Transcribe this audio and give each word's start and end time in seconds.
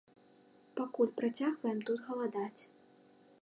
Пакуль 0.79 1.11
працягваем 1.19 1.79
тут 1.91 2.03
галадаць. 2.09 2.61